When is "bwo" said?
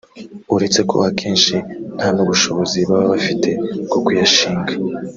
3.85-3.97